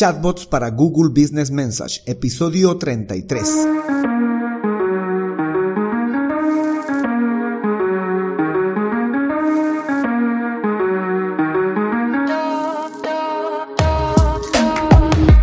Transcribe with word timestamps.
Chatbots 0.00 0.46
para 0.46 0.70
Google 0.70 1.10
Business 1.10 1.50
Message, 1.50 2.00
episodio 2.06 2.78
33. 2.78 3.44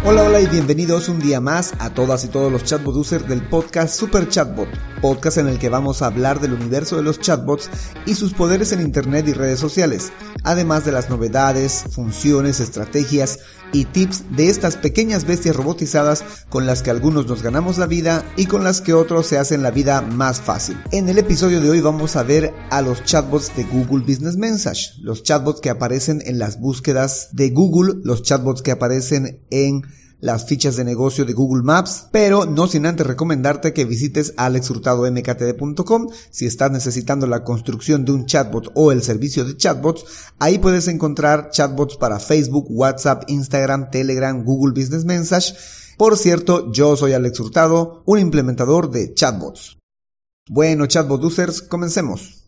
Hola, 0.04 0.23
hola 0.23 0.41
y 0.41 0.48
bienvenidos 0.48 1.08
un 1.10 1.20
día 1.20 1.39
más 1.39 1.74
a 1.78 1.94
todas 1.94 2.26
y 2.26 2.30
todos 2.30 2.52
los 2.52 2.64
chatbot 2.64 2.96
users 2.96 3.28
del 3.28 3.48
podcast 3.48 3.94
Super 3.94 4.28
Chatbot, 4.28 4.70
podcast 5.02 5.38
en 5.38 5.50
el 5.50 5.60
que 5.60 5.70
vamos 5.70 6.02
a 6.02 6.08
hablar 6.08 6.39
del 6.39 6.54
universo 6.54 6.96
de 6.96 7.04
los 7.04 7.20
chatbots 7.20 7.70
y 8.08 8.16
sus 8.16 8.34
poderes 8.34 8.71
en 8.71 8.82
Internet 8.82 9.28
y 9.28 9.34
redes 9.34 9.60
sociales, 9.60 10.12
además 10.48 10.86
de 10.86 10.93
las 10.93 11.09
novedades, 11.09 11.84
funciones, 11.91 12.61
estrategias 12.61 13.39
y 13.73 13.84
tips 13.84 14.23
de 14.36 14.50
estas 14.50 14.77
pequeñas 14.77 15.25
bestias 15.25 15.57
robotizadas 15.57 16.23
con 16.50 16.65
las 16.65 16.82
que 16.82 16.89
algunos 16.89 17.28
nos 17.28 17.43
ganamos 17.43 17.78
la 17.78 17.86
vida 17.86 18.23
y 18.37 18.46
con 18.46 18.64
las 18.64 18.79
que 18.79 18.93
otros 18.93 19.28
se 19.28 19.37
hacen 19.37 19.61
la 19.61 19.71
vida 19.71 20.01
más 20.01 20.39
fácil. 20.39 20.78
En 20.92 21.10
el 21.10 21.18
episodio 21.18 21.60
de 21.60 21.70
hoy 21.70 21.82
vamos 21.82 22.15
a 22.15 22.23
ver 22.23 22.54
a 22.70 22.82
los 22.82 23.04
chatbots 23.04 23.56
de 23.57 23.65
Google 23.65 24.06
Business 24.06 24.37
Message, 24.37 24.93
los 25.01 25.23
chatbots 25.23 25.60
que 25.60 25.70
aparecen 25.70 26.21
en 26.25 26.39
las 26.39 26.61
búsquedas 26.61 27.29
de 27.34 27.50
Google, 27.50 27.95
los 28.04 28.23
chatbots 28.23 28.61
que 28.61 28.71
aparecen 28.71 29.45
en 29.51 29.82
las 30.20 30.48
fichas 30.48 30.76
de 30.76 30.84
negocio 30.84 31.26
de 31.26 31.34
Google 31.34 31.64
Maps, 31.64 32.08
pero 32.12 32.45
no 32.45 32.67
sin 32.67 32.86
antes 32.86 33.06
recomendarte 33.06 33.73
que 33.73 33.86
visites 33.86 34.34
alexhurtadomktd.com 34.38 36.08
si 36.31 36.45
estás 36.45 36.72
necesitando 36.72 37.28
la 37.28 37.44
construcción 37.44 38.06
de 38.06 38.14
un 38.14 38.26
chatbot 38.26 38.72
o 38.73 38.92
el 38.92 39.03
servicio 39.03 39.45
de 39.45 39.56
chatbots, 39.56 40.06
ahí 40.40 40.58
puedes 40.58 40.88
encontrar 40.88 41.50
chatbots 41.52 41.98
para 41.98 42.20
Facebook, 42.20 42.67
WhatsApp, 42.70 43.23
Instagram, 43.28 43.92
Telegram, 43.92 44.44
Google 44.44 44.80
Business 44.80 45.06
Message. 45.06 45.53
Por 45.98 46.18
cierto, 46.18 46.72
yo 46.72 46.95
soy 46.95 47.14
Alex 47.14 47.40
Hurtado, 47.40 48.04
un 48.06 48.20
implementador 48.20 48.92
de 48.92 49.14
chatbots. 49.14 49.78
Bueno, 50.50 50.86
chatbot 50.86 51.24
users, 51.24 51.62
comencemos. 51.62 52.44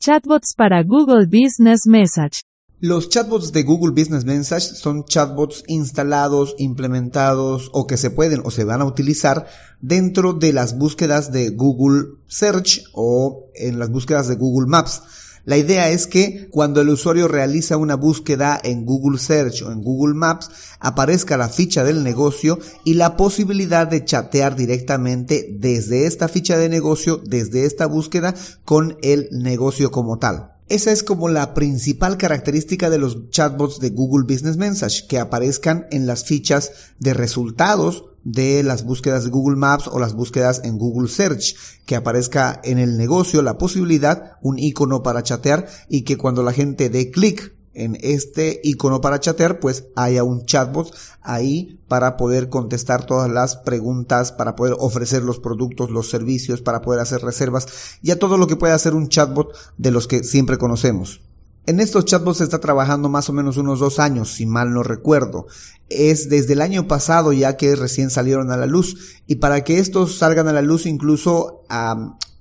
Chatbots 0.00 0.54
para 0.56 0.82
Google 0.82 1.26
Business 1.26 1.82
Message. 1.86 2.40
Los 2.82 3.10
chatbots 3.10 3.52
de 3.52 3.62
Google 3.62 3.92
Business 3.92 4.24
Message 4.24 4.74
son 4.74 5.04
chatbots 5.04 5.64
instalados, 5.66 6.54
implementados 6.56 7.68
o 7.74 7.86
que 7.86 7.98
se 7.98 8.08
pueden 8.08 8.40
o 8.42 8.50
se 8.50 8.64
van 8.64 8.80
a 8.80 8.86
utilizar 8.86 9.46
dentro 9.82 10.32
de 10.32 10.54
las 10.54 10.78
búsquedas 10.78 11.30
de 11.30 11.50
Google 11.50 12.14
Search 12.26 12.84
o 12.94 13.50
en 13.54 13.78
las 13.78 13.90
búsquedas 13.90 14.28
de 14.28 14.36
Google 14.36 14.66
Maps. 14.66 15.02
La 15.44 15.58
idea 15.58 15.90
es 15.90 16.06
que 16.06 16.48
cuando 16.50 16.80
el 16.80 16.88
usuario 16.88 17.28
realiza 17.28 17.76
una 17.76 17.96
búsqueda 17.96 18.58
en 18.64 18.86
Google 18.86 19.18
Search 19.18 19.60
o 19.60 19.72
en 19.72 19.82
Google 19.82 20.14
Maps, 20.14 20.48
aparezca 20.78 21.36
la 21.36 21.50
ficha 21.50 21.84
del 21.84 22.02
negocio 22.02 22.58
y 22.84 22.94
la 22.94 23.14
posibilidad 23.18 23.88
de 23.88 24.06
chatear 24.06 24.56
directamente 24.56 25.54
desde 25.58 26.06
esta 26.06 26.28
ficha 26.28 26.56
de 26.56 26.70
negocio, 26.70 27.20
desde 27.22 27.66
esta 27.66 27.84
búsqueda, 27.84 28.34
con 28.64 28.96
el 29.02 29.28
negocio 29.32 29.90
como 29.90 30.18
tal. 30.18 30.59
Esa 30.70 30.92
es 30.92 31.02
como 31.02 31.28
la 31.28 31.52
principal 31.52 32.16
característica 32.16 32.90
de 32.90 32.98
los 32.98 33.28
chatbots 33.30 33.80
de 33.80 33.90
Google 33.90 34.22
Business 34.32 34.56
Message, 34.56 35.08
que 35.08 35.18
aparezcan 35.18 35.88
en 35.90 36.06
las 36.06 36.24
fichas 36.24 36.70
de 37.00 37.12
resultados 37.12 38.04
de 38.22 38.62
las 38.62 38.84
búsquedas 38.84 39.24
de 39.24 39.30
Google 39.30 39.56
Maps 39.56 39.88
o 39.88 39.98
las 39.98 40.14
búsquedas 40.14 40.60
en 40.62 40.78
Google 40.78 41.08
Search, 41.08 41.56
que 41.86 41.96
aparezca 41.96 42.60
en 42.62 42.78
el 42.78 42.98
negocio 42.98 43.42
la 43.42 43.58
posibilidad, 43.58 44.36
un 44.42 44.60
icono 44.60 45.02
para 45.02 45.24
chatear 45.24 45.66
y 45.88 46.02
que 46.02 46.16
cuando 46.16 46.44
la 46.44 46.52
gente 46.52 46.88
dé 46.88 47.10
clic 47.10 47.52
en 47.84 47.96
este 48.00 48.60
icono 48.62 49.00
para 49.00 49.20
chatear, 49.20 49.58
pues 49.58 49.84
haya 49.96 50.22
un 50.22 50.44
chatbot 50.44 50.94
ahí 51.22 51.80
para 51.88 52.16
poder 52.16 52.48
contestar 52.48 53.06
todas 53.06 53.30
las 53.30 53.56
preguntas, 53.56 54.32
para 54.32 54.54
poder 54.54 54.76
ofrecer 54.78 55.22
los 55.22 55.38
productos, 55.38 55.90
los 55.90 56.10
servicios, 56.10 56.60
para 56.60 56.82
poder 56.82 57.00
hacer 57.00 57.22
reservas 57.22 57.98
y 58.02 58.10
a 58.10 58.18
todo 58.18 58.36
lo 58.36 58.46
que 58.46 58.56
puede 58.56 58.74
hacer 58.74 58.94
un 58.94 59.08
chatbot 59.08 59.52
de 59.78 59.90
los 59.90 60.06
que 60.06 60.24
siempre 60.24 60.58
conocemos. 60.58 61.22
En 61.66 61.78
estos 61.78 62.04
chatbots 62.04 62.38
se 62.38 62.44
está 62.44 62.58
trabajando 62.58 63.08
más 63.08 63.28
o 63.28 63.32
menos 63.32 63.56
unos 63.56 63.78
dos 63.78 63.98
años, 63.98 64.32
si 64.32 64.46
mal 64.46 64.72
no 64.72 64.82
recuerdo. 64.82 65.46
Es 65.88 66.28
desde 66.28 66.54
el 66.54 66.62
año 66.62 66.88
pasado 66.88 67.32
ya 67.32 67.56
que 67.56 67.76
recién 67.76 68.10
salieron 68.10 68.50
a 68.50 68.56
la 68.56 68.66
luz. 68.66 69.20
Y 69.26 69.36
para 69.36 69.62
que 69.62 69.78
estos 69.78 70.18
salgan 70.18 70.48
a 70.48 70.52
la 70.52 70.62
luz 70.62 70.86
incluso 70.86 71.62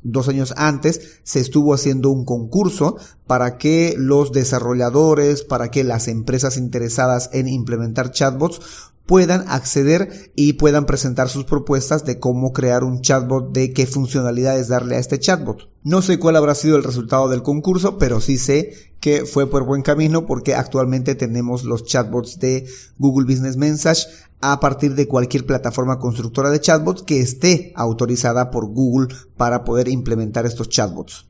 dos 0.04 0.30
años 0.30 0.54
antes 0.58 1.20
se 1.24 1.40
estuvo 1.40 1.74
haciendo 1.74 2.10
un 2.10 2.26
concurso 2.26 2.98
para 3.28 3.58
que 3.58 3.96
los 3.98 4.32
desarrolladores, 4.32 5.44
para 5.44 5.72
que 5.72 5.84
las 5.84 6.08
empresas 6.08 6.58
interesadas 6.58 7.30
en 7.34 7.48
implementar 7.48 8.12
chatbots 8.12 8.62
puedan 9.10 9.46
acceder 9.48 10.32
y 10.36 10.54
puedan 10.54 10.86
presentar 10.86 11.30
sus 11.30 11.44
propuestas 11.44 12.06
de 12.06 12.20
cómo 12.20 12.54
crear 12.54 12.84
un 12.84 13.02
chatbot, 13.02 13.52
de 13.52 13.74
qué 13.74 13.88
funcionalidades 13.88 14.68
darle 14.68 14.98
a 14.98 15.00
este 15.00 15.18
chatbot. 15.18 15.68
No 15.84 16.04
sé 16.04 16.20
cuál 16.20 16.36
habrá 16.36 16.54
sido 16.54 16.78
el 16.78 16.84
resultado 16.84 17.28
del 17.28 17.42
concurso, 17.42 17.98
pero 17.98 18.22
sí 18.22 18.38
sé 18.38 18.72
que 19.00 19.26
fue 19.26 19.50
por 19.50 19.66
buen 19.66 19.82
camino 19.82 20.28
porque 20.28 20.54
actualmente 20.54 21.16
tenemos 21.16 21.64
los 21.64 21.86
chatbots 21.86 22.38
de 22.38 22.68
Google 23.00 23.26
Business 23.26 23.58
Message 23.58 24.06
a 24.42 24.60
partir 24.60 24.94
de 24.94 25.08
cualquier 25.08 25.44
plataforma 25.44 25.98
constructora 25.98 26.52
de 26.52 26.62
chatbots 26.62 27.02
que 27.02 27.20
esté 27.20 27.74
autorizada 27.76 28.52
por 28.52 28.68
Google 28.68 29.08
para 29.36 29.64
poder 29.64 29.88
implementar 29.88 30.46
estos 30.46 30.70
chatbots. 30.70 31.28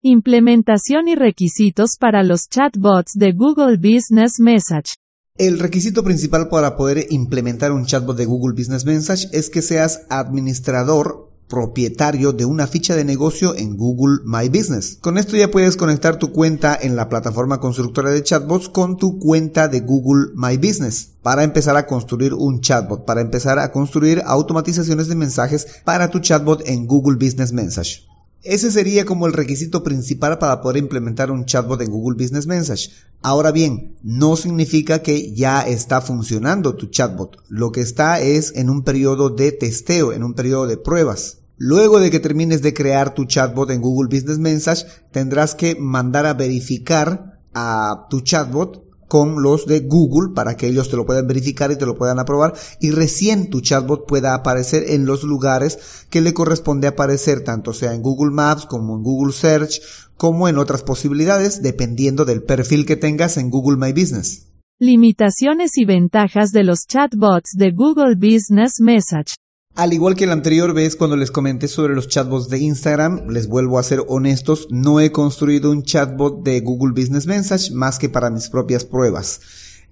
Implementación 0.00 1.08
y 1.08 1.14
requisitos 1.14 1.98
para 2.00 2.22
los 2.22 2.48
chatbots 2.48 3.12
de 3.12 3.32
Google 3.32 3.76
Business 3.76 4.40
Message. 4.40 4.94
El 5.38 5.60
requisito 5.60 6.02
principal 6.02 6.48
para 6.48 6.76
poder 6.76 7.06
implementar 7.10 7.70
un 7.70 7.86
chatbot 7.86 8.16
de 8.16 8.24
Google 8.24 8.56
Business 8.56 8.84
Message 8.84 9.28
es 9.30 9.50
que 9.50 9.62
seas 9.62 10.00
administrador 10.08 11.30
propietario 11.46 12.32
de 12.32 12.44
una 12.44 12.66
ficha 12.66 12.96
de 12.96 13.04
negocio 13.04 13.54
en 13.54 13.76
Google 13.76 14.18
My 14.24 14.48
Business. 14.48 14.98
Con 15.00 15.16
esto 15.16 15.36
ya 15.36 15.48
puedes 15.48 15.76
conectar 15.76 16.16
tu 16.16 16.32
cuenta 16.32 16.76
en 16.80 16.96
la 16.96 17.08
plataforma 17.08 17.60
constructora 17.60 18.10
de 18.10 18.24
chatbots 18.24 18.68
con 18.68 18.96
tu 18.96 19.20
cuenta 19.20 19.68
de 19.68 19.78
Google 19.78 20.32
My 20.34 20.56
Business 20.56 21.10
para 21.22 21.44
empezar 21.44 21.76
a 21.76 21.86
construir 21.86 22.34
un 22.34 22.60
chatbot, 22.60 23.04
para 23.04 23.20
empezar 23.20 23.60
a 23.60 23.70
construir 23.70 24.20
automatizaciones 24.26 25.06
de 25.06 25.14
mensajes 25.14 25.68
para 25.84 26.10
tu 26.10 26.18
chatbot 26.18 26.68
en 26.68 26.88
Google 26.88 27.14
Business 27.14 27.52
Message. 27.52 28.07
Ese 28.42 28.70
sería 28.70 29.04
como 29.04 29.26
el 29.26 29.32
requisito 29.32 29.82
principal 29.82 30.38
para 30.38 30.60
poder 30.60 30.76
implementar 30.76 31.30
un 31.30 31.44
chatbot 31.44 31.80
en 31.82 31.90
Google 31.90 32.22
Business 32.22 32.46
Message. 32.46 32.90
Ahora 33.20 33.50
bien, 33.50 33.96
no 34.02 34.36
significa 34.36 35.02
que 35.02 35.34
ya 35.34 35.62
está 35.62 36.00
funcionando 36.00 36.76
tu 36.76 36.86
chatbot. 36.86 37.38
Lo 37.48 37.72
que 37.72 37.80
está 37.80 38.20
es 38.20 38.52
en 38.54 38.70
un 38.70 38.84
periodo 38.84 39.30
de 39.30 39.50
testeo, 39.50 40.12
en 40.12 40.22
un 40.22 40.34
periodo 40.34 40.68
de 40.68 40.76
pruebas. 40.76 41.38
Luego 41.56 41.98
de 41.98 42.12
que 42.12 42.20
termines 42.20 42.62
de 42.62 42.72
crear 42.72 43.14
tu 43.14 43.24
chatbot 43.24 43.70
en 43.70 43.80
Google 43.80 44.08
Business 44.16 44.38
Message, 44.38 44.86
tendrás 45.10 45.56
que 45.56 45.74
mandar 45.74 46.24
a 46.24 46.34
verificar 46.34 47.40
a 47.54 48.06
tu 48.08 48.20
chatbot 48.20 48.87
con 49.08 49.42
los 49.42 49.66
de 49.66 49.80
Google 49.80 50.34
para 50.34 50.56
que 50.56 50.68
ellos 50.68 50.88
te 50.88 50.96
lo 50.96 51.06
puedan 51.06 51.26
verificar 51.26 51.72
y 51.72 51.76
te 51.76 51.86
lo 51.86 51.96
puedan 51.96 52.18
aprobar 52.18 52.54
y 52.80 52.90
recién 52.90 53.50
tu 53.50 53.60
chatbot 53.60 54.06
pueda 54.06 54.34
aparecer 54.34 54.84
en 54.90 55.06
los 55.06 55.24
lugares 55.24 56.06
que 56.10 56.20
le 56.20 56.34
corresponde 56.34 56.86
aparecer 56.86 57.42
tanto 57.42 57.72
sea 57.72 57.94
en 57.94 58.02
Google 58.02 58.32
Maps 58.32 58.66
como 58.66 58.96
en 58.96 59.02
Google 59.02 59.32
Search 59.32 59.80
como 60.16 60.48
en 60.48 60.58
otras 60.58 60.82
posibilidades 60.82 61.62
dependiendo 61.62 62.24
del 62.24 62.42
perfil 62.42 62.86
que 62.86 62.96
tengas 62.96 63.36
en 63.38 63.50
Google 63.50 63.78
My 63.78 63.92
Business. 63.92 64.44
Limitaciones 64.80 65.76
y 65.76 65.84
ventajas 65.84 66.52
de 66.52 66.62
los 66.62 66.86
chatbots 66.86 67.54
de 67.56 67.72
Google 67.72 68.14
Business 68.14 68.74
Message. 68.80 69.34
Al 69.78 69.92
igual 69.92 70.16
que 70.16 70.26
la 70.26 70.32
anterior 70.32 70.74
vez 70.74 70.96
cuando 70.96 71.14
les 71.14 71.30
comenté 71.30 71.68
sobre 71.68 71.94
los 71.94 72.08
chatbots 72.08 72.48
de 72.48 72.58
Instagram, 72.58 73.28
les 73.28 73.46
vuelvo 73.46 73.78
a 73.78 73.84
ser 73.84 74.02
honestos, 74.08 74.66
no 74.72 74.98
he 74.98 75.12
construido 75.12 75.70
un 75.70 75.84
chatbot 75.84 76.42
de 76.42 76.58
Google 76.62 77.00
Business 77.00 77.28
Message 77.28 77.72
más 77.72 78.00
que 78.00 78.08
para 78.08 78.28
mis 78.28 78.48
propias 78.48 78.84
pruebas. 78.84 79.40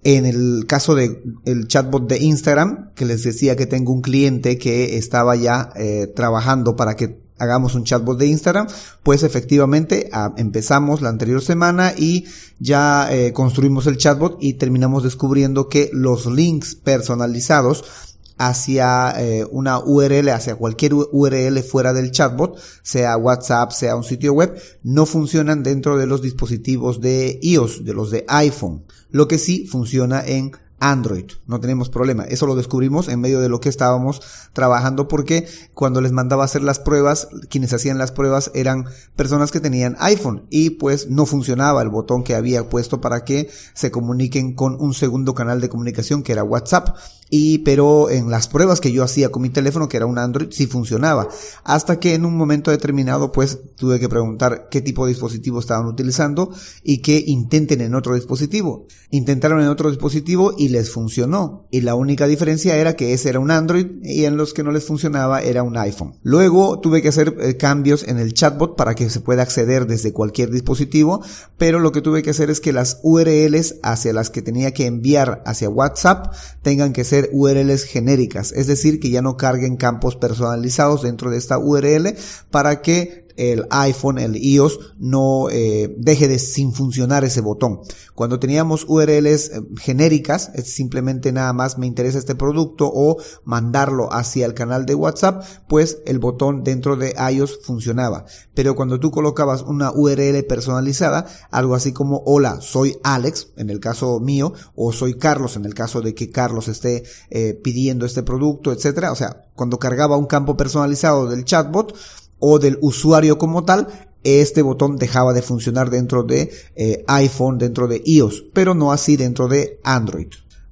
En 0.03 0.27
el 0.27 0.65
caso 0.67 0.97
de 0.97 1.23
el 1.45 1.69
chatbot 1.69 2.09
de 2.09 2.19
Instagram, 2.19 2.95
que 2.97 3.05
les 3.05 3.23
decía 3.23 3.55
que 3.55 3.67
tengo 3.67 3.93
un 3.93 4.03
cliente 4.03 4.59
que 4.59 4.97
estaba 4.99 5.37
ya 5.37 5.71
eh, 5.77 6.13
trabajando 6.17 6.75
para 6.75 6.97
que 6.97 7.21
hagamos 7.39 7.77
un 7.77 7.85
chatbot 7.85 8.19
de 8.19 8.27
Instagram, 8.27 8.67
pues 9.05 9.23
efectivamente 9.23 10.11
ah, 10.13 10.35
empezamos 10.37 11.01
la 11.01 11.11
anterior 11.11 11.43
semana 11.43 11.93
y 11.97 12.25
ya 12.59 13.07
eh, 13.15 13.33
construimos 13.33 13.87
el 13.87 13.99
chatbot 13.99 14.37
y 14.41 14.55
terminamos 14.55 15.05
descubriendo 15.05 15.69
que 15.69 15.91
los 15.93 16.27
links 16.27 16.75
personalizados 16.75 18.16
hacia 18.39 19.15
eh, 19.19 19.47
una 19.51 19.79
URL, 19.79 20.29
hacia 20.31 20.57
cualquier 20.57 20.95
URL 20.95 21.63
fuera 21.63 21.93
del 21.93 22.11
chatbot, 22.11 22.59
sea 22.83 23.17
WhatsApp, 23.17 23.71
sea 23.71 23.97
un 23.97 24.05
sitio 24.05 24.33
web, 24.33 24.55
no 24.83 25.07
funcionan 25.07 25.63
dentro 25.63 25.97
de 25.97 26.07
los 26.07 26.23
dispositivos 26.23 27.01
de 27.01 27.39
iOS, 27.43 27.85
de 27.85 27.95
los 27.95 28.11
de 28.11 28.25
iPhone. 28.29 28.85
Lo 29.11 29.29
que 29.29 29.39
sí 29.39 29.67
funciona 29.67 30.25
en 30.27 30.53
Android, 30.79 31.25
no 31.47 31.61
tenemos 31.61 31.89
problema. 31.89 32.25
Eso 32.25 32.47
lo 32.47 32.55
descubrimos 32.55 33.09
en 33.09 33.21
medio 33.21 33.41
de 33.41 33.49
lo 33.49 33.61
que 33.61 33.69
estábamos 33.69 34.21
trabajando 34.53 35.09
porque 35.09 35.47
cuando 35.75 36.01
les 36.01 36.13
mandaba 36.13 36.45
hacer 36.45 36.63
las 36.63 36.79
pruebas, 36.79 37.29
quienes 37.49 37.73
hacían 37.73 37.99
las 37.99 38.13
pruebas 38.13 38.51
eran 38.55 38.85
personas 39.17 39.51
que 39.51 39.61
tenían 39.61 39.97
iPhone 40.01 40.47
y 40.51 40.71
pues 40.71 41.09
no 41.09 41.27
funcionaba 41.27 41.83
el 41.83 41.89
botón 41.89 42.25
que 42.25 42.35
había 42.35 42.69
puesto 42.69 43.01
para 43.01 43.25
que 43.25 43.49
se 43.75 43.91
comuniquen 43.91 44.55
con 44.55 44.77
un 44.81 44.93
segundo 44.93 45.35
canal 45.35 45.61
de 45.61 45.69
comunicación 45.69 46.23
que 46.23 46.33
era 46.33 46.45
WhatsApp. 46.45 46.97
Y 47.29 47.59
pero 47.59 48.09
en 48.09 48.31
las 48.31 48.47
pruebas 48.47 48.81
que 48.81 48.93
yo 48.93 49.03
hacía 49.03 49.31
con 49.31 49.43
mi 49.43 49.51
teléfono, 49.51 49.89
que 49.89 49.97
era 49.97 50.07
un 50.07 50.19
Android, 50.19 50.49
sí 50.53 50.67
funcionaba. 50.67 51.29
Hasta 51.65 51.99
que 51.99 52.15
en 52.15 52.25
un 52.25 52.37
momento 52.37 52.71
determinado, 52.71 53.33
pues 53.33 53.59
tuve 53.77 53.99
que 53.99 54.09
preguntar 54.09 54.69
qué 54.71 54.81
tipo 54.81 55.05
de 55.05 55.13
dispositivo 55.13 55.59
estaban 55.59 55.87
utilizando 55.87 56.51
y 56.85 56.99
que 56.99 57.23
intenten 57.27 57.81
en 57.81 57.97
otro 57.97 58.15
dispositivo. 58.15 58.87
Intentaron 59.11 59.61
en 59.61 59.69
otro 59.69 59.91
dispositivo 59.91 60.55
y 60.57 60.66
les 60.69 60.91
funcionó. 60.91 61.67
Y 61.71 61.83
la 61.83 61.95
única 61.95 62.27
diferencia 62.27 62.77
era 62.77 62.97
que 62.97 63.13
ese 63.13 63.29
era 63.29 63.41
un 63.41 63.51
Android 63.51 63.87
y 64.03 64.25
en 64.25 64.37
los 64.37 64.55
que 64.55 64.63
no 64.63 64.73
les 64.73 64.85
funcionaba 64.85 65.43
era 65.43 65.63
un 65.63 65.77
iPhone. 65.77 66.15
Luego 66.23 66.81
tuve 66.81 67.03
que 67.03 67.09
hacer 67.09 67.37
eh, 67.41 67.57
cambios 67.57 68.05
en 68.05 68.19
el 68.19 68.35
chatbot 68.35 68.77
para 68.77 68.95
que 68.95 69.11
se 69.11 69.21
pueda 69.21 69.43
acceder 69.43 69.87
desde 69.87 70.13
cualquier 70.13 70.51
dispositivo, 70.51 71.23
pero 71.59 71.79
lo 71.79 71.93
que 71.93 72.03
tuve 72.03 72.23
que 72.23 72.31
hacer 72.31 72.51
es 72.51 72.61
que 72.61 72.73
las 72.73 73.01
URLs 73.03 73.77
hacia 73.83 74.13
las 74.13 74.31
que 74.31 74.43
tenía 74.43 74.73
que 74.73 74.87
enviar 74.87 75.43
hacia 75.47 75.69
WhatsApp 75.69 76.33
tengan 76.63 76.93
que 76.93 77.05
ser 77.05 77.31
URLs 77.33 77.85
genéricas, 77.85 78.53
es 78.53 78.67
decir, 78.67 79.01
que 79.01 79.11
ya 79.11 79.23
no 79.23 79.37
carguen 79.37 79.77
campos 79.77 80.17
personalizados 80.17 81.03
dentro 81.03 81.31
de 81.31 81.39
esta 81.39 81.59
URL 81.59 82.15
para 82.51 82.83
que 82.83 83.26
el 83.37 83.67
iPhone, 83.71 84.19
el 84.19 84.37
iOS, 84.37 84.79
no 84.99 85.49
eh, 85.51 85.95
deje 85.99 86.29
de 86.29 86.39
sin 86.39 86.73
funcionar 86.73 87.25
ese 87.25 87.41
botón. 87.41 87.81
Cuando 88.15 88.39
teníamos 88.39 88.85
URLs 88.89 89.51
eh, 89.51 89.63
genéricas, 89.81 90.51
es 90.55 90.73
simplemente 90.73 91.33
nada 91.33 91.53
más 91.53 91.79
me 91.79 91.87
interesa 91.87 92.19
este 92.19 92.35
producto 92.35 92.91
o 92.93 93.19
mandarlo 93.45 94.13
hacia 94.13 94.47
el 94.47 94.55
canal 94.55 94.87
de 94.87 94.95
WhatsApp, 94.95 95.45
pues 95.69 95.99
el 96.07 96.19
botón 96.19 96.65
dentro 96.65 96.97
de 96.97 97.15
iOS 97.33 97.61
funcionaba. 97.63 98.25
Pero 98.55 98.75
cuando 98.75 99.01
tú 99.01 99.11
colocabas 99.11 99.63
una 99.63 99.93
URL 99.93 100.45
personalizada, 100.45 101.27
algo 101.51 101.75
así 101.75 101.93
como 101.93 102.23
hola, 102.27 102.61
soy 102.61 102.99
Alex, 103.03 103.49
en 103.57 103.71
el 103.71 103.81
caso 103.81 104.19
mío, 104.21 104.53
o 104.75 104.93
soy 104.93 105.15
Carlos, 105.15 105.57
en 105.57 105.65
el 105.65 105.75
caso 105.75 106.01
de 106.01 106.15
que 106.15 106.31
Carlos 106.31 106.69
esté 106.69 107.05
eh, 107.31 107.55
pidiendo 107.63 108.07
este 108.07 108.23
producto, 108.23 108.73
etcétera. 108.73 109.13
O 109.13 109.17
sea, 109.17 109.45
cuando 109.55 109.79
cargaba 109.79 110.17
un 110.17 110.27
campo 110.27 110.57
personalizado 110.57 111.29
del 111.29 111.45
chatbot, 111.45 111.95
o 112.39 112.59
del 112.59 112.79
usuario 112.81 113.39
como 113.39 113.65
tal, 113.65 113.89
este 114.25 114.63
botón 114.63 114.97
dejaba 114.97 115.33
de 115.33 115.43
funcionar 115.43 115.91
dentro 115.91 116.25
de 116.25 116.51
eh, 116.75 117.05
iPhone, 117.07 117.59
dentro 117.59 117.87
de 117.87 118.03
iOS, 118.05 118.45
pero 118.53 118.75
no 118.75 118.93
así 118.93 119.17
dentro 119.17 119.47
de 119.47 119.79
Android. 119.85 120.29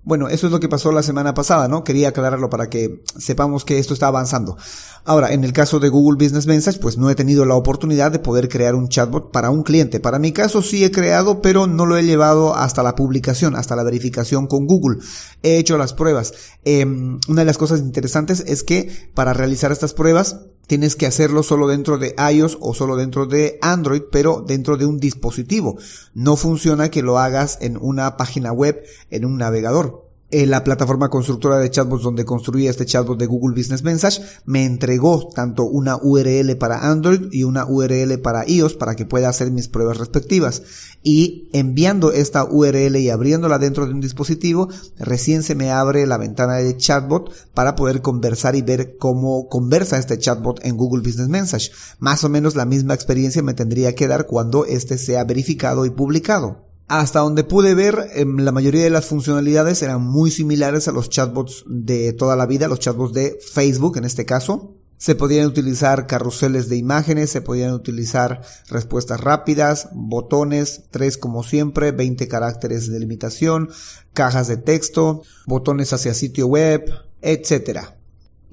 Bueno, 0.07 0.29
eso 0.29 0.47
es 0.47 0.53
lo 0.53 0.61
que 0.61 0.69
pasó 0.69 0.93
la 0.93 1.03
semana 1.03 1.33
pasada, 1.33 1.67
¿no? 1.67 1.83
Quería 1.83 2.09
aclararlo 2.09 2.51
para 2.51 2.69
que 2.69 3.03
sepamos 3.17 3.65
que 3.65 3.79
esto 3.79 3.95
está 3.95 4.09
avanzando. 4.09 4.59
Ahora, 5.07 5.33
en 5.33 5.45
el 5.45 5.55
caso 5.55 5.81
de 5.81 5.89
Google 5.89 6.23
Business 6.23 6.47
Message, 6.47 6.79
pues 6.79 6.99
no 6.99 7.09
he 7.09 7.15
tenido 7.15 7.47
la 7.47 7.55
oportunidad 7.55 8.13
de 8.13 8.19
poder 8.19 8.51
crear 8.51 8.75
un 8.75 8.89
chatbot 8.89 9.31
para 9.31 9.49
un 9.49 9.63
cliente. 9.63 10.01
Para 10.01 10.19
mi 10.19 10.33
caso 10.33 10.61
sí 10.61 10.85
he 10.85 10.91
creado, 10.91 11.41
pero 11.41 11.67
no 11.67 11.87
lo 11.87 11.97
he 11.97 12.05
llevado 12.05 12.55
hasta 12.55 12.83
la 12.83 12.95
publicación, 12.95 13.57
hasta 13.57 13.77
la 13.77 13.83
verificación 13.83 14.47
con 14.47 14.67
Google. 14.67 14.99
He 15.43 15.57
hecho 15.57 15.79
las 15.79 15.95
pruebas. 15.95 16.35
Em, 16.65 17.19
una 17.27 17.41
de 17.41 17.47
las 17.47 17.59
cosas 17.59 17.81
interesantes 17.81 18.45
es 18.47 18.63
que 18.63 19.11
para 19.15 19.33
realizar 19.33 19.73
estas 19.73 19.95
pruebas, 19.95 20.41
tienes 20.67 20.97
que 20.97 21.07
hacerlo 21.07 21.43
solo 21.43 21.67
dentro 21.67 21.99
de 21.99 22.15
iOS 22.33 22.59
o 22.61 22.75
solo 22.75 22.97
dentro 22.97 23.27
de 23.27 23.59
Android, 23.63 24.03
pero 24.11 24.45
dentro 24.47 24.77
de 24.77 24.87
un 24.87 24.99
dispositivo. 24.99 25.77
No 26.15 26.37
funciona 26.37 26.91
que 26.91 27.03
lo 27.03 27.19
hagas 27.19 27.59
en 27.61 27.77
una 27.81 28.17
página 28.17 28.53
web, 28.53 28.83
en 29.11 29.25
un 29.25 29.39
navegador. 29.39 30.04
Eh, 30.31 30.47
la 30.47 30.65
plataforma 30.65 31.11
constructora 31.11 31.59
de 31.59 31.71
chatbots 31.71 32.03
donde 32.03 32.25
construí 32.25 32.67
este 32.67 32.87
chatbot 32.87 33.19
de 33.19 33.27
Google 33.27 33.55
Business 33.55 33.85
Message 33.85 34.23
me 34.47 34.65
entregó 34.65 35.29
tanto 35.29 35.65
una 35.65 35.97
URL 35.97 36.57
para 36.57 36.91
Android 36.91 37.29
y 37.31 37.45
una 37.45 37.67
URL 37.67 38.19
para 38.21 38.49
iOS 38.49 38.75
para 38.75 38.97
que 38.97 39.05
pueda 39.05 39.29
hacer 39.29 39.51
mis 39.51 39.69
pruebas 39.69 39.99
respectivas. 39.99 40.63
Y 41.03 41.51
enviando 41.53 42.11
esta 42.11 42.45
URL 42.45 42.97
y 42.97 43.11
abriéndola 43.11 43.59
dentro 43.59 43.87
de 43.87 43.93
un 43.93 44.01
dispositivo, 44.01 44.69
recién 44.99 45.43
se 45.43 45.55
me 45.55 45.71
abre 45.71 46.07
la 46.07 46.17
ventana 46.17 46.55
de 46.55 46.77
chatbot 46.77 47.31
para 47.53 47.77
poder 47.77 48.01
conversar 48.01 48.57
y 48.57 48.63
ver 48.63 48.97
cómo 48.97 49.49
conversa 49.49 49.99
este 49.99 50.19
chatbot 50.19 50.65
en 50.65 50.77
Google 50.77 51.03
Business 51.03 51.29
Message. 51.29 51.71
Más 51.99 52.25
o 52.25 52.31
menos 52.31 52.57
la 52.57 52.65
misma 52.65 52.95
experiencia 52.95 53.43
me 53.43 53.55
tendría 53.55 53.95
que 53.95 54.09
dar 54.09 54.27
cuando 54.27 54.65
este 54.65 54.97
sea 54.97 55.23
verificado 55.25 55.85
y 55.85 55.91
publicado. 55.91 56.64
Hasta 56.87 57.21
donde 57.21 57.45
pude 57.45 57.75
ver, 57.75 58.11
em, 58.15 58.39
la 58.39 58.53
mayoría 58.53 58.85
de 58.85 58.91
las 58.91 59.07
funcionalidades 59.07 59.83
eran 59.83 60.03
muy 60.03 60.31
similares 60.31 60.87
a 60.87 60.93
los 60.93 61.09
chatbots 61.09 61.65
de 61.67 62.13
toda 62.13 62.37
la 62.37 62.47
vida, 62.47 62.69
los 62.69 62.79
chatbots 62.79 63.15
de 63.15 63.39
Facebook 63.53 63.97
en 63.97 64.05
este 64.05 64.27
caso. 64.27 64.75
Se 64.99 65.15
podían 65.15 65.47
utilizar 65.47 66.07
carruseles 66.07 66.69
de 66.69 66.77
imágenes, 66.77 67.31
se 67.31 67.41
podían 67.41 67.73
utilizar 67.73 68.43
respuestas 68.69 69.21
rápidas, 69.21 69.89
botones, 69.93 70.85
tres 70.91 71.17
como 71.19 71.43
siempre, 71.43 71.93
20 71.93 72.29
caracteres 72.29 72.91
de 72.91 73.01
limitación, 73.01 73.71
cajas 74.13 74.49
de 74.49 74.57
texto, 74.57 75.23
botones 75.47 75.93
hacia 75.93 76.15
sitio 76.15 76.47
web, 76.47 76.91
etcétera. 77.23 77.97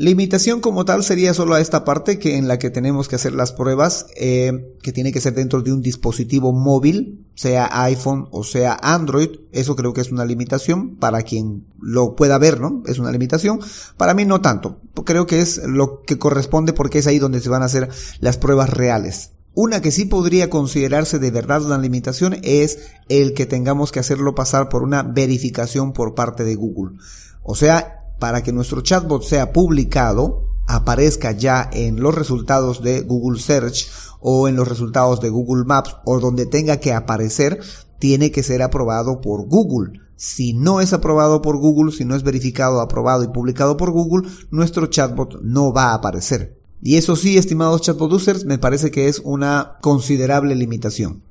Limitación 0.02 0.62
como 0.62 0.84
tal 0.84 1.04
sería 1.04 1.32
solo 1.36 1.54
a 1.54 1.62
esta 1.62 1.86
parte 1.86 2.18
que 2.18 2.36
en 2.36 2.48
la 2.48 2.58
que 2.58 2.72
tenemos 2.72 3.08
que 3.08 3.18
hacer 3.18 3.34
las 3.34 3.52
pruebas, 3.52 4.08
eh, 4.16 4.74
que 4.82 4.92
tiene 4.92 5.12
que 5.12 5.22
ser 5.22 5.36
dentro 5.36 5.62
de 5.62 5.72
un 5.72 5.84
dispositivo 5.84 6.54
móvil, 6.54 7.28
sea 7.36 7.70
iPhone 7.84 8.28
o 8.32 8.44
sea 8.44 8.80
Android. 8.82 9.30
Eso 9.52 9.76
creo 9.76 9.94
que 9.94 10.02
es 10.02 10.12
una 10.12 10.26
limitación 10.26 10.96
para 10.96 11.22
quien 11.22 11.68
lo 11.80 12.16
pueda 12.16 12.40
ver, 12.40 12.60
¿no? 12.60 12.82
Es 12.88 12.98
una 12.98 13.12
limitación. 13.12 13.60
Para 13.96 14.16
mí 14.16 14.26
no 14.26 14.42
tanto. 14.42 14.80
Creo 15.06 15.28
que 15.28 15.40
es 15.40 15.62
lo 15.68 16.02
que 16.02 16.18
corresponde 16.18 16.74
porque 16.74 16.98
es 16.98 17.06
ahí 17.06 17.20
donde 17.20 17.40
se 17.40 17.50
van 17.50 17.62
a 17.62 17.66
hacer 17.66 17.88
las 18.22 18.40
pruebas 18.40 18.72
reales. 18.72 19.34
Una 19.54 19.84
que 19.84 19.92
sí 19.92 20.06
podría 20.06 20.50
considerarse 20.50 21.20
de 21.20 21.30
verdad 21.30 21.64
una 21.64 21.78
limitación 21.78 22.38
es 22.42 22.80
el 23.08 23.36
que 23.36 23.46
tengamos 23.46 23.92
que 23.92 24.00
hacerlo 24.00 24.34
pasar 24.34 24.68
por 24.68 24.82
una 24.82 25.04
verificación 25.04 25.94
por 25.94 26.16
parte 26.16 26.44
de 26.44 26.56
Google. 26.56 26.98
O 27.44 27.54
sea, 27.54 28.01
para 28.22 28.44
que 28.44 28.54
nuestro 28.54 28.82
chatbot 28.82 29.24
sea 29.24 29.52
publicado, 29.52 30.46
aparezca 30.68 31.32
ya 31.32 31.68
en 31.74 32.00
los 32.00 32.14
resultados 32.14 32.84
de 32.84 33.02
Google 33.02 33.42
Search 33.42 33.90
o 34.20 34.48
en 34.48 34.56
los 34.56 34.68
resultados 34.68 35.20
de 35.22 35.30
Google 35.30 35.66
Maps 35.66 35.96
o 36.06 36.20
donde 36.20 36.46
tenga 36.46 36.78
que 36.78 36.94
aparecer, 36.94 37.60
tiene 37.98 38.30
que 38.30 38.44
ser 38.44 38.62
aprobado 38.62 39.22
por 39.22 39.48
Google. 39.48 40.00
Si 40.18 40.54
no 40.54 40.82
es 40.82 40.94
aprobado 40.94 41.42
por 41.42 41.58
Google, 41.58 41.92
si 41.92 42.06
no 42.06 42.16
es 42.16 42.22
verificado, 42.22 42.80
aprobado 42.80 43.24
y 43.24 43.30
publicado 43.30 43.76
por 43.76 43.90
Google, 43.90 44.30
nuestro 44.52 44.86
chatbot 44.86 45.42
no 45.42 45.74
va 45.74 45.86
a 45.86 45.96
aparecer. 45.96 46.62
Y 46.80 46.98
eso 46.98 47.16
sí, 47.16 47.40
estimados 47.40 47.82
chatbot 47.82 48.14
users, 48.14 48.46
me 48.46 48.60
parece 48.60 48.92
que 48.92 49.08
es 49.08 49.20
una 49.26 49.80
considerable 49.82 50.54
limitación. 50.54 51.24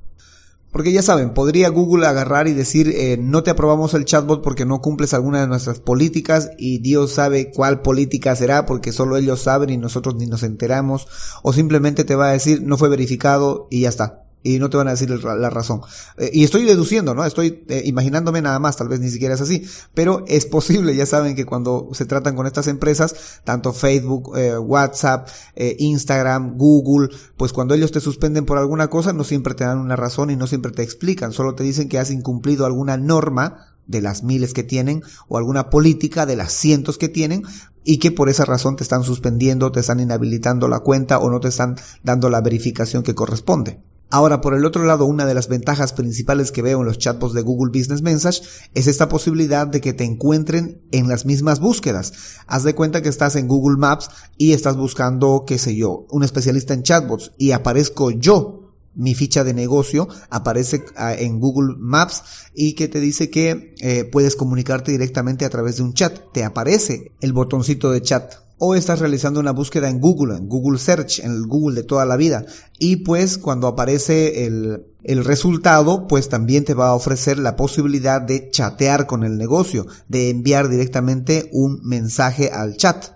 Porque 0.73 0.93
ya 0.93 1.03
saben, 1.03 1.35
podría 1.35 1.69
Google 1.69 2.07
agarrar 2.07 2.47
y 2.47 2.53
decir, 2.53 2.89
eh, 2.89 3.17
no 3.19 3.43
te 3.43 3.51
aprobamos 3.51 3.95
el 3.95 4.05
chatbot 4.05 4.43
porque 4.43 4.65
no 4.65 4.81
cumples 4.81 5.15
alguna 5.15 5.41
de 5.41 5.49
nuestras 5.49 5.81
políticas 5.81 6.51
y 6.59 6.79
Dios 6.79 7.13
sabe 7.13 7.51
cuál 7.51 7.83
política 7.83 8.37
será 8.37 8.67
porque 8.67 8.93
solo 8.93 9.17
ellos 9.17 9.41
saben 9.41 9.71
y 9.71 9.77
nosotros 9.77 10.15
ni 10.15 10.27
nos 10.27 10.45
enteramos. 10.45 11.09
O 11.43 11.53
simplemente 11.53 12.05
te 12.05 12.15
va 12.15 12.29
a 12.29 12.33
decir, 12.33 12.63
no 12.63 12.79
fue 12.79 12.89
verificado 12.89 13.67
y 13.71 13.81
ya 13.81 13.89
está 13.89 14.30
y 14.43 14.59
no 14.59 14.71
te 14.71 14.77
van 14.77 14.89
a 14.89 14.93
decir 14.93 15.11
la 15.11 15.51
razón. 15.51 15.83
Eh, 16.17 16.31
y 16.33 16.45
estoy 16.45 16.65
deduciendo, 16.65 17.15
¿no? 17.15 17.25
Estoy 17.25 17.65
eh, 17.69 17.83
imaginándome 17.85 18.41
nada 18.43 18.59
más, 18.59 18.77
tal 18.77 18.89
vez 18.89 19.01
ni 19.01 19.11
siquiera 19.11 19.35
es 19.35 19.41
así, 19.41 19.65
pero 19.95 20.25
es 20.29 20.47
posible, 20.47 20.95
ya 20.97 21.07
saben 21.07 21.35
que 21.37 21.45
cuando 21.45 21.89
se 21.93 22.07
tratan 22.07 22.37
con 22.37 22.47
estas 22.47 22.67
empresas, 22.67 23.41
tanto 23.45 23.73
Facebook, 23.73 24.37
eh, 24.37 24.59
WhatsApp, 24.59 25.29
Instagram, 25.57 26.57
Google, 26.57 27.09
pues 27.37 27.53
cuando 27.53 27.75
ellos 27.75 27.93
te 27.93 28.01
suspenden 28.01 28.47
por 28.47 28.59
alguna 28.59 28.89
cosa, 28.89 29.13
no 29.13 29.25
siempre 29.25 29.55
te 29.55 29.65
dan 29.65 29.79
una 29.79 29.97
razón 29.97 30.31
y 30.31 30.37
no 30.37 30.47
siempre 30.47 30.73
te 30.73 30.83
explican, 30.83 31.33
solo 31.33 31.55
te 31.55 31.65
dicen 31.65 31.89
que 31.89 31.99
has 31.99 32.11
incumplido 32.11 32.67
alguna 32.67 32.97
norma 32.97 33.67
de 33.87 34.01
las 34.01 34.23
miles 34.23 34.55
que 34.55 34.63
tienen 34.63 35.03
o 35.29 35.37
alguna 35.37 35.69
política 35.69 36.25
de 36.25 36.37
las 36.37 36.53
cientos 36.53 36.97
que 36.97 37.09
tienen 37.09 37.43
y 37.85 37.99
que 37.99 38.13
por 38.13 38.29
esa 38.29 38.45
razón 38.45 38.77
te 38.77 38.85
están 38.85 39.03
suspendiendo, 39.03 39.73
te 39.73 39.81
están 39.81 40.01
inhabilitando 40.01 40.69
la 40.69 40.81
cuenta 40.81 41.19
o 41.19 41.31
no 41.31 41.41
te 41.41 41.49
están 41.49 41.77
dando 42.03 42.31
la 42.31 42.41
verificación 42.41 43.03
que 43.03 43.15
corresponde. 43.15 43.81
Ahora, 44.11 44.41
por 44.41 44.55
el 44.55 44.65
otro 44.65 44.85
lado, 44.85 45.07
una 45.07 45.25
de 45.25 45.35
las 45.35 45.49
ventajas 45.49 45.93
principales 45.93 46.51
que 46.51 46.63
veo 46.63 46.81
en 46.81 46.87
los 46.87 46.99
chatbots 46.99 47.33
de 47.33 47.43
Google 47.43 47.71
Business 47.79 48.03
Message 48.03 48.43
es 48.75 48.89
esta 48.89 49.09
posibilidad 49.09 49.69
de 49.69 49.81
que 49.81 49.93
te 49.93 50.05
encuentren 50.05 50.83
en 50.91 51.09
las 51.09 51.27
mismas 51.27 51.61
búsquedas. 51.61 52.13
Haz 52.49 52.65
de 52.65 52.75
cuenta 52.75 53.03
que 53.03 53.09
estás 53.09 53.37
en 53.37 53.47
Google 53.47 53.79
Maps 53.79 54.11
y 54.37 54.53
estás 54.53 54.77
buscando, 54.77 55.45
qué 55.47 55.59
sé 55.59 55.77
yo, 55.77 56.07
un 56.11 56.25
especialista 56.25 56.75
en 56.75 56.83
chatbots 56.83 57.33
y 57.39 57.53
aparezco 57.53 58.11
yo 58.11 58.61
mi 58.95 59.15
ficha 59.15 59.45
de 59.45 59.55
negocio 59.55 60.09
aparece 60.31 60.85
ah, 60.97 61.15
en 61.15 61.39
Google 61.39 61.77
Maps 61.79 62.23
y 62.55 62.75
que 62.75 62.89
te 62.89 63.01
dice 63.01 63.31
que 63.31 63.75
eh, 63.81 64.05
puedes 64.05 64.35
comunicarte 64.35 64.91
directamente 64.91 65.45
a 65.45 65.51
través 65.51 65.77
de 65.77 65.85
un 65.85 65.95
chat. 65.95 66.19
Te 66.33 66.45
aparece 66.45 67.13
el 67.21 67.33
botoncito 67.33 67.93
de 67.93 68.03
chat 68.03 68.35
o 68.63 68.75
estás 68.75 69.01
realizando 69.01 69.41
una 69.41 69.53
búsqueda 69.53 69.89
en 69.89 70.01
Google, 70.01 70.37
en 70.37 70.47
Google 70.47 70.79
Search, 70.79 71.21
en 71.21 71.33
el 71.33 71.47
Google 71.47 71.77
de 71.77 71.83
toda 71.83 72.05
la 72.05 72.17
vida. 72.17 72.45
Y 72.79 72.97
pues 72.97 73.39
cuando 73.39 73.67
aparece 73.67 74.45
el, 74.45 74.85
el 75.03 75.25
resultado, 75.25 76.07
pues 76.07 76.29
también 76.29 76.65
te 76.67 76.75
va 76.75 76.89
a 76.89 76.95
ofrecer 76.95 77.39
la 77.39 77.57
posibilidad 77.57 78.21
de 78.21 78.51
chatear 78.51 79.07
con 79.07 79.25
el 79.25 79.39
negocio, 79.39 79.87
de 80.09 80.29
enviar 80.29 80.69
directamente 80.69 81.49
un 81.53 81.81
mensaje 81.83 82.51
al 82.51 82.77
chat. 82.77 83.07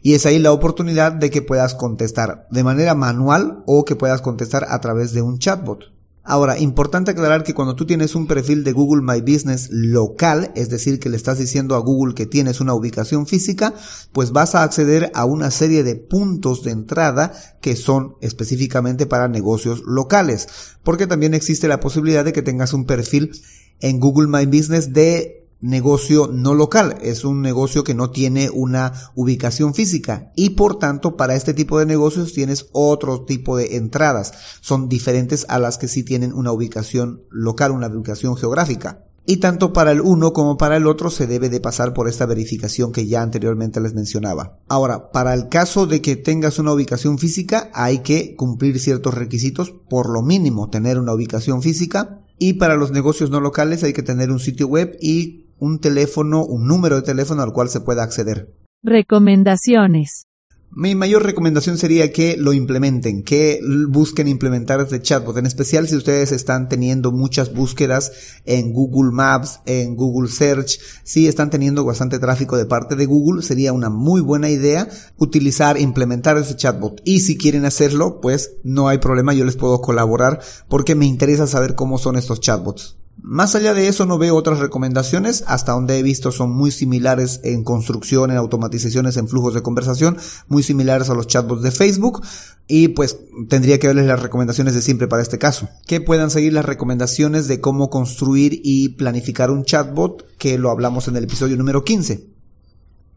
Y 0.00 0.14
es 0.14 0.26
ahí 0.26 0.38
la 0.38 0.52
oportunidad 0.52 1.10
de 1.10 1.30
que 1.30 1.42
puedas 1.42 1.74
contestar 1.74 2.46
de 2.52 2.62
manera 2.62 2.94
manual 2.94 3.64
o 3.66 3.84
que 3.84 3.96
puedas 3.96 4.20
contestar 4.20 4.64
a 4.68 4.80
través 4.80 5.12
de 5.12 5.22
un 5.22 5.38
chatbot. 5.38 5.93
Ahora, 6.26 6.58
importante 6.58 7.10
aclarar 7.10 7.44
que 7.44 7.52
cuando 7.52 7.76
tú 7.76 7.84
tienes 7.84 8.14
un 8.14 8.26
perfil 8.26 8.64
de 8.64 8.72
Google 8.72 9.02
My 9.02 9.20
Business 9.20 9.68
local, 9.70 10.52
es 10.54 10.70
decir, 10.70 10.98
que 10.98 11.10
le 11.10 11.18
estás 11.18 11.38
diciendo 11.38 11.74
a 11.74 11.80
Google 11.80 12.14
que 12.14 12.24
tienes 12.24 12.60
una 12.60 12.72
ubicación 12.72 13.26
física, 13.26 13.74
pues 14.12 14.32
vas 14.32 14.54
a 14.54 14.62
acceder 14.62 15.12
a 15.14 15.26
una 15.26 15.50
serie 15.50 15.82
de 15.82 15.96
puntos 15.96 16.62
de 16.62 16.70
entrada 16.70 17.32
que 17.60 17.76
son 17.76 18.14
específicamente 18.22 19.04
para 19.04 19.28
negocios 19.28 19.82
locales, 19.84 20.48
porque 20.82 21.06
también 21.06 21.34
existe 21.34 21.68
la 21.68 21.80
posibilidad 21.80 22.24
de 22.24 22.32
que 22.32 22.40
tengas 22.40 22.72
un 22.72 22.86
perfil 22.86 23.32
en 23.80 24.00
Google 24.00 24.28
My 24.28 24.46
Business 24.46 24.94
de 24.94 25.43
negocio 25.64 26.28
no 26.30 26.52
local, 26.52 26.98
es 27.00 27.24
un 27.24 27.40
negocio 27.40 27.84
que 27.84 27.94
no 27.94 28.10
tiene 28.10 28.50
una 28.50 28.92
ubicación 29.14 29.72
física 29.72 30.30
y 30.36 30.50
por 30.50 30.78
tanto 30.78 31.16
para 31.16 31.34
este 31.34 31.54
tipo 31.54 31.78
de 31.78 31.86
negocios 31.86 32.34
tienes 32.34 32.66
otro 32.72 33.24
tipo 33.24 33.56
de 33.56 33.76
entradas, 33.76 34.34
son 34.60 34.90
diferentes 34.90 35.46
a 35.48 35.58
las 35.58 35.78
que 35.78 35.88
sí 35.88 36.02
tienen 36.02 36.34
una 36.34 36.52
ubicación 36.52 37.22
local, 37.30 37.72
una 37.72 37.88
ubicación 37.88 38.36
geográfica. 38.36 39.06
Y 39.26 39.38
tanto 39.38 39.72
para 39.72 39.92
el 39.92 40.02
uno 40.02 40.34
como 40.34 40.58
para 40.58 40.76
el 40.76 40.86
otro 40.86 41.08
se 41.08 41.26
debe 41.26 41.48
de 41.48 41.60
pasar 41.60 41.94
por 41.94 42.08
esta 42.08 42.26
verificación 42.26 42.92
que 42.92 43.06
ya 43.06 43.22
anteriormente 43.22 43.80
les 43.80 43.94
mencionaba. 43.94 44.58
Ahora, 44.68 45.12
para 45.12 45.32
el 45.32 45.48
caso 45.48 45.86
de 45.86 46.02
que 46.02 46.16
tengas 46.16 46.58
una 46.58 46.74
ubicación 46.74 47.18
física, 47.18 47.70
hay 47.72 48.00
que 48.00 48.36
cumplir 48.36 48.78
ciertos 48.78 49.14
requisitos, 49.14 49.72
por 49.88 50.10
lo 50.10 50.20
mínimo 50.20 50.68
tener 50.68 50.98
una 50.98 51.14
ubicación 51.14 51.62
física. 51.62 52.20
Y 52.38 52.54
para 52.54 52.76
los 52.76 52.90
negocios 52.90 53.30
no 53.30 53.40
locales 53.40 53.82
hay 53.82 53.94
que 53.94 54.02
tener 54.02 54.30
un 54.30 54.40
sitio 54.40 54.66
web 54.66 54.98
y 55.00 55.43
un 55.64 55.78
teléfono, 55.78 56.44
un 56.44 56.66
número 56.66 56.96
de 56.96 57.02
teléfono 57.02 57.42
al 57.42 57.52
cual 57.52 57.70
se 57.70 57.80
pueda 57.80 58.02
acceder. 58.02 58.54
Recomendaciones. 58.82 60.26
Mi 60.76 60.96
mayor 60.96 61.22
recomendación 61.22 61.78
sería 61.78 62.12
que 62.12 62.36
lo 62.36 62.52
implementen, 62.52 63.22
que 63.22 63.60
busquen 63.88 64.26
implementar 64.26 64.80
este 64.80 65.00
chatbot, 65.00 65.36
en 65.36 65.46
especial 65.46 65.86
si 65.86 65.94
ustedes 65.94 66.32
están 66.32 66.68
teniendo 66.68 67.12
muchas 67.12 67.54
búsquedas 67.54 68.10
en 68.44 68.72
Google 68.72 69.12
Maps, 69.12 69.60
en 69.66 69.94
Google 69.94 70.28
Search, 70.28 70.80
si 71.04 71.28
están 71.28 71.48
teniendo 71.50 71.84
bastante 71.84 72.18
tráfico 72.18 72.56
de 72.56 72.66
parte 72.66 72.96
de 72.96 73.06
Google, 73.06 73.42
sería 73.42 73.72
una 73.72 73.88
muy 73.88 74.20
buena 74.20 74.50
idea 74.50 74.88
utilizar, 75.16 75.80
implementar 75.80 76.36
ese 76.38 76.56
chatbot. 76.56 77.00
Y 77.04 77.20
si 77.20 77.38
quieren 77.38 77.64
hacerlo, 77.64 78.20
pues 78.20 78.56
no 78.64 78.88
hay 78.88 78.98
problema, 78.98 79.32
yo 79.32 79.44
les 79.44 79.56
puedo 79.56 79.80
colaborar 79.80 80.40
porque 80.68 80.96
me 80.96 81.06
interesa 81.06 81.46
saber 81.46 81.76
cómo 81.76 81.98
son 81.98 82.16
estos 82.16 82.40
chatbots. 82.40 82.96
Más 83.22 83.54
allá 83.54 83.72
de 83.74 83.88
eso 83.88 84.04
no 84.06 84.18
veo 84.18 84.36
otras 84.36 84.58
recomendaciones, 84.58 85.44
hasta 85.46 85.72
donde 85.72 85.98
he 85.98 86.02
visto 86.02 86.30
son 86.30 86.50
muy 86.50 86.70
similares 86.70 87.40
en 87.42 87.64
construcción, 87.64 88.30
en 88.30 88.36
automatizaciones, 88.36 89.16
en 89.16 89.28
flujos 89.28 89.54
de 89.54 89.62
conversación, 89.62 90.18
muy 90.48 90.62
similares 90.62 91.08
a 91.08 91.14
los 91.14 91.26
chatbots 91.26 91.62
de 91.62 91.70
Facebook 91.70 92.22
y 92.66 92.88
pues 92.88 93.18
tendría 93.48 93.78
que 93.78 93.86
verles 93.86 94.06
las 94.06 94.20
recomendaciones 94.20 94.74
de 94.74 94.82
siempre 94.82 95.08
para 95.08 95.22
este 95.22 95.38
caso. 95.38 95.68
Que 95.86 96.00
puedan 96.00 96.30
seguir 96.30 96.52
las 96.52 96.64
recomendaciones 96.64 97.48
de 97.48 97.60
cómo 97.60 97.88
construir 97.88 98.60
y 98.62 98.90
planificar 98.90 99.50
un 99.50 99.64
chatbot 99.64 100.26
que 100.38 100.58
lo 100.58 100.70
hablamos 100.70 101.08
en 101.08 101.16
el 101.16 101.24
episodio 101.24 101.56
número 101.56 101.84
15. 101.84 102.33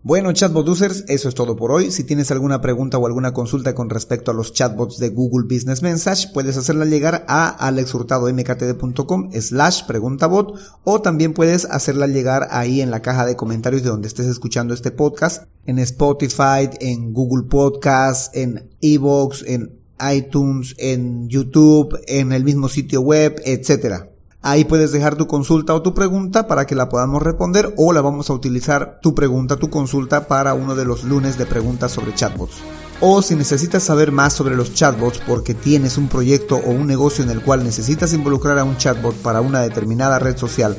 Bueno, 0.04 0.32
chatbot 0.32 0.70
users, 0.70 1.04
eso 1.08 1.28
es 1.28 1.36
todo 1.36 1.56
por 1.56 1.72
hoy. 1.72 1.92
Si 1.92 2.04
tienes 2.04 2.32
alguna 2.32 2.62
pregunta 2.62 2.98
o 2.98 3.06
alguna 3.08 3.34
consulta 3.34 3.76
con 3.76 3.90
respecto 3.90 4.32
a 4.32 4.34
los 4.34 4.54
chatbots 4.54 5.00
de 5.00 5.10
Google 5.10 5.48
Business 5.54 5.82
Message, 5.82 6.30
puedes 6.34 6.56
hacerla 6.56 6.86
llegar 6.86 7.26
a 7.28 7.50
alexhurtadomktd.com 7.50 9.32
slash 9.34 9.86
preguntabot 9.86 10.54
o 10.84 11.02
también 11.02 11.34
puedes 11.34 11.66
hacerla 11.66 12.08
llegar 12.08 12.48
ahí 12.52 12.80
en 12.80 12.92
la 12.92 13.02
caja 13.02 13.26
de 13.26 13.36
comentarios 13.36 13.84
de 13.84 13.90
donde 13.90 14.08
estés 14.08 14.28
escuchando 14.28 14.74
este 14.74 14.92
podcast, 14.92 15.44
en 15.66 15.80
Spotify, 15.80 16.70
en 16.80 17.12
Google 17.12 17.48
Podcast, 17.50 18.34
en 18.34 18.70
Evox, 18.82 19.44
en 19.46 19.80
iTunes, 20.14 20.76
en 20.78 21.28
YouTube, 21.28 22.00
en 22.08 22.32
el 22.32 22.44
mismo 22.44 22.70
sitio 22.70 23.02
web, 23.02 23.42
etcétera. 23.44 24.10
Ahí 24.48 24.64
puedes 24.64 24.94
dejar 24.94 25.18
tu 25.18 25.28
consulta 25.28 25.74
o 25.74 25.82
tu 25.82 25.94
pregunta 25.94 26.48
para 26.48 26.66
que 26.66 26.74
la 26.74 26.88
podamos 26.88 27.22
responder 27.22 27.74
o 27.76 27.92
la 27.92 28.00
vamos 28.00 28.30
a 28.30 28.34
utilizar 28.34 28.98
tu 29.02 29.14
pregunta, 29.14 29.58
tu 29.58 29.70
consulta 29.70 30.30
para 30.30 30.54
uno 30.54 30.74
de 30.74 30.86
los 30.86 31.04
lunes 31.04 31.38
de 31.38 31.46
preguntas 31.46 31.92
sobre 31.92 32.16
chatbots. 32.16 32.56
O 33.02 33.22
si 33.22 33.36
necesitas 33.36 33.84
saber 33.84 34.14
más 34.14 34.32
sobre 34.32 34.56
los 34.56 34.74
chatbots 34.74 35.20
porque 35.28 35.54
tienes 35.54 35.98
un 35.98 36.08
proyecto 36.08 36.56
o 36.66 36.70
un 36.70 36.88
negocio 36.88 37.26
en 37.26 37.30
el 37.30 37.42
cual 37.42 37.66
necesitas 37.66 38.14
involucrar 38.14 38.58
a 38.58 38.64
un 38.64 38.78
chatbot 38.78 39.16
para 39.16 39.42
una 39.42 39.60
determinada 39.60 40.18
red 40.18 40.38
social 40.38 40.78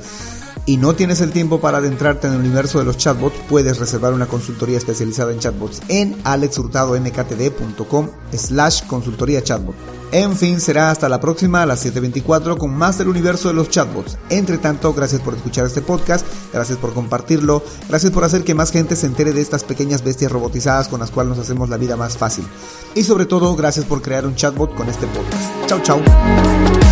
y 0.65 0.79
no 0.79 0.95
tienes 0.95 1.21
el 1.21 1.31
tiempo 1.31 1.61
para 1.61 1.77
adentrarte 1.77 2.27
en 2.27 2.33
el 2.33 2.41
universo 2.41 2.79
de 2.79 2.87
los 2.87 2.97
chatbots, 2.97 3.37
puedes 3.51 3.79
reservar 3.79 4.15
una 4.15 4.29
consultoría 4.29 4.79
especializada 4.79 5.31
en 5.31 5.41
chatbots 5.41 5.83
en 5.89 6.17
alexhurtadomktd.com 6.25 8.09
slash 8.33 8.87
consultoría 8.87 9.43
chatbot. 9.43 9.98
En 10.13 10.37
fin, 10.37 10.61
será 10.61 10.91
hasta 10.91 11.09
la 11.09 11.21
próxima 11.21 11.63
a 11.63 11.67
las 11.67 11.85
7.24 11.85 12.57
con 12.57 12.75
más 12.75 12.97
del 12.99 13.09
universo 13.09 13.49
de 13.49 13.55
los 13.55 13.69
chatbots. 13.69 14.17
Entre 14.31 14.59
tanto, 14.59 14.95
gracias 14.95 15.21
por 15.21 15.35
escuchar 15.35 15.67
este 15.67 15.83
podcast, 15.83 16.27
gracias 16.53 16.79
por 16.79 16.95
compartirlo, 16.95 17.63
gracias 17.89 18.13
por 18.13 18.25
hacer 18.25 18.43
que 18.43 18.55
más 18.55 18.71
gente 18.71 18.97
se 18.97 19.07
entere 19.07 19.33
de 19.33 19.43
estas 19.43 19.65
pequeñas 19.65 20.03
bestias 20.03 20.33
robotizadas 20.33 20.89
con 20.89 21.01
las 21.01 21.11
cuales 21.11 21.37
nos 21.37 21.45
hacemos 21.45 21.69
la 21.69 21.77
vida 21.77 21.97
más 21.97 22.17
fácil. 22.17 22.47
Y 22.95 23.05
sobre 23.05 23.27
todo, 23.27 23.55
gracias 23.55 23.85
por 23.85 24.01
crear 24.01 24.27
un 24.27 24.35
chatbot 24.35 24.75
con 24.75 24.89
este 24.89 25.07
podcast. 25.07 25.67
Chau, 25.67 25.81
chau. 25.83 26.88